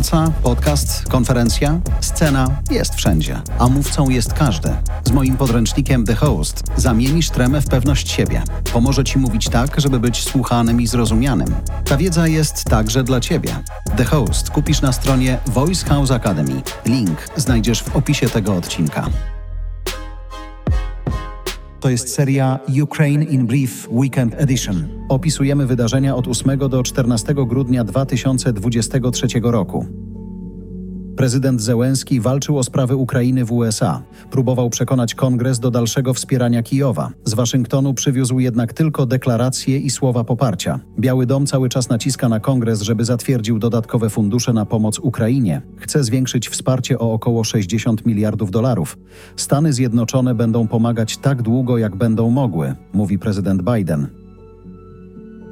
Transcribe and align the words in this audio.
Praca, 0.00 0.32
podcast, 0.42 1.08
konferencja, 1.08 1.80
scena 2.00 2.48
jest 2.70 2.94
wszędzie, 2.94 3.40
a 3.58 3.68
mówcą 3.68 4.08
jest 4.08 4.32
każdy. 4.32 4.68
Z 5.04 5.10
moim 5.10 5.36
podręcznikiem 5.36 6.04
The 6.04 6.14
Host 6.14 6.62
zamienisz 6.76 7.30
tremę 7.30 7.60
w 7.60 7.66
pewność 7.66 8.10
siebie. 8.10 8.42
Pomoże 8.72 9.04
ci 9.04 9.18
mówić 9.18 9.48
tak, 9.48 9.80
żeby 9.80 10.00
być 10.00 10.22
słuchanym 10.24 10.80
i 10.80 10.86
zrozumianym. 10.86 11.54
Ta 11.84 11.96
wiedza 11.96 12.28
jest 12.28 12.64
także 12.64 13.04
dla 13.04 13.20
ciebie. 13.20 13.56
The 13.96 14.04
Host 14.04 14.50
kupisz 14.50 14.80
na 14.80 14.92
stronie 14.92 15.38
Voice 15.46 15.86
House 15.86 16.10
Academy. 16.10 16.62
Link 16.86 17.28
znajdziesz 17.36 17.82
w 17.82 17.96
opisie 17.96 18.28
tego 18.28 18.56
odcinka. 18.56 19.06
To 21.80 21.90
jest 21.90 22.14
seria 22.14 22.60
Ukraine 22.82 23.24
in 23.24 23.46
Brief 23.46 23.88
Weekend 23.90 24.34
Edition. 24.34 24.88
Opisujemy 25.08 25.66
wydarzenia 25.66 26.16
od 26.16 26.28
8 26.28 26.58
do 26.58 26.82
14 26.82 27.34
grudnia 27.34 27.84
2023 27.84 29.26
roku. 29.42 30.09
Prezydent 31.20 31.62
Zełenski 31.62 32.20
walczył 32.20 32.58
o 32.58 32.62
sprawy 32.62 32.96
Ukrainy 32.96 33.44
w 33.44 33.52
USA. 33.52 34.02
Próbował 34.30 34.70
przekonać 34.70 35.14
kongres 35.14 35.58
do 35.58 35.70
dalszego 35.70 36.14
wspierania 36.14 36.62
Kijowa. 36.62 37.10
Z 37.24 37.34
Waszyngtonu 37.34 37.94
przywiózł 37.94 38.38
jednak 38.38 38.72
tylko 38.72 39.06
deklaracje 39.06 39.78
i 39.78 39.90
słowa 39.90 40.24
poparcia. 40.24 40.80
Biały 41.00 41.26
Dom 41.26 41.46
cały 41.46 41.68
czas 41.68 41.88
naciska 41.88 42.28
na 42.28 42.40
kongres, 42.40 42.82
żeby 42.82 43.04
zatwierdził 43.04 43.58
dodatkowe 43.58 44.10
fundusze 44.10 44.52
na 44.52 44.66
pomoc 44.66 44.98
Ukrainie. 44.98 45.62
Chce 45.76 46.04
zwiększyć 46.04 46.48
wsparcie 46.48 46.98
o 46.98 47.12
około 47.12 47.44
60 47.44 48.06
miliardów 48.06 48.50
dolarów. 48.50 48.98
Stany 49.36 49.72
Zjednoczone 49.72 50.34
będą 50.34 50.68
pomagać 50.68 51.16
tak 51.16 51.42
długo, 51.42 51.78
jak 51.78 51.96
będą 51.96 52.30
mogły, 52.30 52.74
mówi 52.92 53.18
prezydent 53.18 53.62
Biden. 53.62 54.06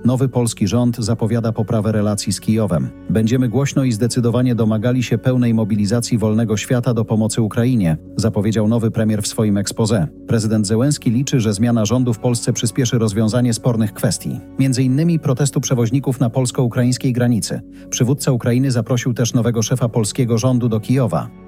Nowy 0.04 0.28
polski 0.28 0.68
rząd 0.68 0.96
zapowiada 0.96 1.52
poprawę 1.52 1.92
relacji 1.92 2.32
z 2.32 2.40
Kijowem. 2.40 2.88
Będziemy 3.10 3.48
głośno 3.48 3.84
i 3.84 3.92
zdecydowanie 3.92 4.54
domagali 4.54 5.02
się 5.02 5.18
pełnej 5.18 5.54
mobilizacji 5.54 6.18
wolnego 6.18 6.56
świata 6.56 6.94
do 6.94 7.04
pomocy 7.04 7.42
Ukrainie, 7.42 7.96
zapowiedział 8.16 8.68
nowy 8.68 8.90
premier 8.90 9.22
w 9.22 9.26
swoim 9.26 9.56
expose. 9.56 10.08
Prezydent 10.26 10.66
Zełenski 10.66 11.10
liczy, 11.10 11.40
że 11.40 11.52
zmiana 11.52 11.84
rządu 11.84 12.14
w 12.14 12.18
Polsce 12.18 12.52
przyspieszy 12.52 12.98
rozwiązanie 12.98 13.54
spornych 13.54 13.92
kwestii, 13.92 14.40
między 14.58 14.82
innymi 14.82 15.18
protestu 15.18 15.60
przewoźników 15.60 16.20
na 16.20 16.30
polsko-ukraińskiej 16.30 17.12
granicy. 17.12 17.60
Przywódca 17.90 18.32
Ukrainy 18.32 18.70
zaprosił 18.70 19.14
też 19.14 19.34
nowego 19.34 19.62
szefa 19.62 19.88
polskiego 19.88 20.38
rządu 20.38 20.68
do 20.68 20.80
Kijowa. 20.80 21.47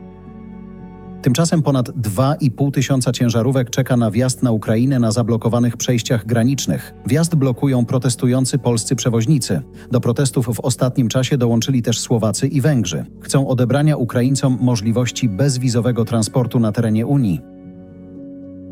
Tymczasem 1.23 1.63
ponad 1.63 1.89
2,5 1.89 2.71
tysiąca 2.71 3.13
ciężarówek 3.13 3.71
czeka 3.71 3.97
na 3.97 4.11
wjazd 4.11 4.43
na 4.43 4.53
Ukrainę 4.53 4.99
na 4.99 5.13
zablokowanych 5.13 5.77
przejściach 5.77 6.27
granicznych. 6.27 6.95
Wjazd 7.07 7.35
blokują 7.35 7.85
protestujący 7.85 8.59
polscy 8.59 8.97
przewoźnicy. 8.97 9.63
Do 9.91 10.01
protestów 10.01 10.47
w 10.47 10.61
ostatnim 10.61 11.09
czasie 11.09 11.39
dołączyli 11.39 11.83
też 11.83 12.01
Słowacy 12.01 12.49
i 12.49 12.61
Węgrzy. 12.61 13.05
Chcą 13.21 13.49
odebrania 13.49 13.97
Ukraińcom 13.97 14.59
możliwości 14.61 15.29
bezwizowego 15.29 16.05
transportu 16.05 16.61
na 16.61 16.73
terenie 16.73 17.07
Unii. 17.07 17.41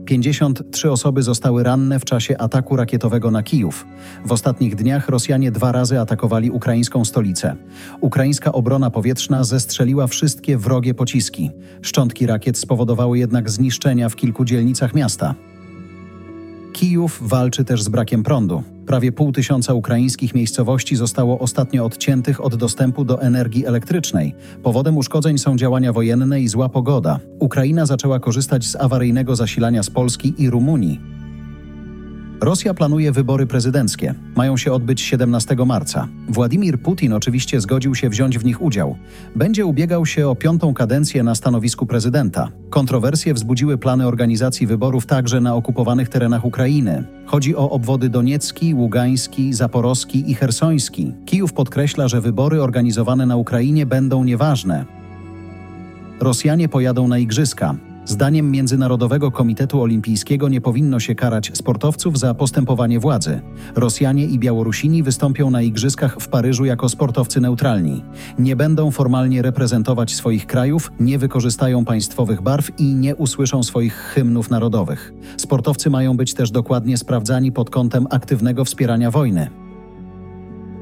53 0.08 0.90
osoby 0.90 1.22
zostały 1.22 1.62
ranne 1.62 2.00
w 2.00 2.04
czasie 2.04 2.38
ataku 2.38 2.76
rakietowego 2.76 3.30
na 3.30 3.42
Kijów. 3.42 3.86
W 4.24 4.32
ostatnich 4.32 4.74
dniach 4.74 5.08
Rosjanie 5.08 5.50
dwa 5.50 5.72
razy 5.72 6.00
atakowali 6.00 6.50
ukraińską 6.50 7.04
stolicę. 7.04 7.56
Ukraińska 8.00 8.52
obrona 8.52 8.90
powietrzna 8.90 9.44
zestrzeliła 9.44 10.06
wszystkie 10.06 10.58
wrogie 10.58 10.94
pociski. 10.94 11.50
Szczątki 11.82 12.26
rakiet 12.26 12.58
spowodowały 12.58 13.18
jednak 13.18 13.50
zniszczenia 13.50 14.08
w 14.08 14.16
kilku 14.16 14.44
dzielnicach 14.44 14.94
miasta. 14.94 15.34
Kijów 16.72 17.18
walczy 17.22 17.64
też 17.64 17.82
z 17.82 17.88
brakiem 17.88 18.22
prądu. 18.22 18.62
Prawie 18.88 19.12
pół 19.12 19.32
tysiąca 19.32 19.74
ukraińskich 19.74 20.34
miejscowości 20.34 20.96
zostało 20.96 21.38
ostatnio 21.38 21.84
odciętych 21.84 22.44
od 22.44 22.54
dostępu 22.54 23.04
do 23.04 23.22
energii 23.22 23.66
elektrycznej. 23.66 24.34
Powodem 24.62 24.96
uszkodzeń 24.96 25.38
są 25.38 25.56
działania 25.56 25.92
wojenne 25.92 26.40
i 26.40 26.48
zła 26.48 26.68
pogoda. 26.68 27.18
Ukraina 27.38 27.86
zaczęła 27.86 28.20
korzystać 28.20 28.66
z 28.66 28.76
awaryjnego 28.76 29.36
zasilania 29.36 29.82
z 29.82 29.90
Polski 29.90 30.34
i 30.38 30.50
Rumunii. 30.50 31.17
Rosja 32.40 32.74
planuje 32.74 33.12
wybory 33.12 33.46
prezydenckie. 33.46 34.14
Mają 34.36 34.56
się 34.56 34.72
odbyć 34.72 35.00
17 35.00 35.56
marca. 35.66 36.08
Władimir 36.28 36.80
Putin 36.80 37.12
oczywiście 37.12 37.60
zgodził 37.60 37.94
się 37.94 38.08
wziąć 38.08 38.38
w 38.38 38.44
nich 38.44 38.62
udział. 38.62 38.96
Będzie 39.36 39.66
ubiegał 39.66 40.06
się 40.06 40.28
o 40.28 40.36
piątą 40.36 40.74
kadencję 40.74 41.22
na 41.22 41.34
stanowisku 41.34 41.86
prezydenta. 41.86 42.48
Kontrowersje 42.70 43.34
wzbudziły 43.34 43.78
plany 43.78 44.06
organizacji 44.06 44.66
wyborów 44.66 45.06
także 45.06 45.40
na 45.40 45.54
okupowanych 45.54 46.08
terenach 46.08 46.44
Ukrainy. 46.44 47.04
Chodzi 47.26 47.56
o 47.56 47.70
obwody 47.70 48.08
Doniecki, 48.08 48.74
Ługański, 48.74 49.54
Zaporowski 49.54 50.30
i 50.30 50.34
Hersoński. 50.34 51.12
Kijów 51.26 51.52
podkreśla, 51.52 52.08
że 52.08 52.20
wybory 52.20 52.62
organizowane 52.62 53.26
na 53.26 53.36
Ukrainie 53.36 53.86
będą 53.86 54.24
nieważne. 54.24 54.84
Rosjanie 56.20 56.68
pojadą 56.68 57.08
na 57.08 57.18
igrzyska. 57.18 57.74
Zdaniem 58.08 58.50
Międzynarodowego 58.50 59.30
Komitetu 59.30 59.82
Olimpijskiego 59.82 60.48
nie 60.48 60.60
powinno 60.60 61.00
się 61.00 61.14
karać 61.14 61.50
sportowców 61.54 62.18
za 62.18 62.34
postępowanie 62.34 63.00
władzy. 63.00 63.40
Rosjanie 63.74 64.26
i 64.26 64.38
Białorusini 64.38 65.02
wystąpią 65.02 65.50
na 65.50 65.62
igrzyskach 65.62 66.16
w 66.20 66.28
Paryżu 66.28 66.64
jako 66.64 66.88
sportowcy 66.88 67.40
neutralni. 67.40 68.04
Nie 68.38 68.56
będą 68.56 68.90
formalnie 68.90 69.42
reprezentować 69.42 70.14
swoich 70.14 70.46
krajów, 70.46 70.92
nie 71.00 71.18
wykorzystają 71.18 71.84
państwowych 71.84 72.42
barw 72.42 72.80
i 72.80 72.94
nie 72.94 73.16
usłyszą 73.16 73.62
swoich 73.62 73.94
hymnów 73.94 74.50
narodowych. 74.50 75.12
Sportowcy 75.36 75.90
mają 75.90 76.16
być 76.16 76.34
też 76.34 76.50
dokładnie 76.50 76.98
sprawdzani 76.98 77.52
pod 77.52 77.70
kątem 77.70 78.06
aktywnego 78.10 78.64
wspierania 78.64 79.10
wojny. 79.10 79.50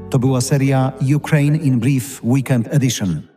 To 0.09 0.19
była 0.19 0.41
seria 0.41 0.91
Ukraine 1.15 1.57
in 1.57 1.79
Brief 1.79 2.21
Weekend 2.23 2.67
Edition. 2.71 3.36